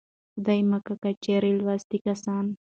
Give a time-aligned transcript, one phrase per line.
[0.33, 2.45] خدايه مکې که چېرې لوستي کسان